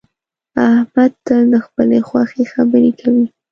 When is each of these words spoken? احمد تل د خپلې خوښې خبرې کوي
احمد 0.67 1.11
تل 1.25 1.41
د 1.53 1.55
خپلې 1.65 1.97
خوښې 2.07 2.43
خبرې 2.53 2.91
کوي 2.99 3.25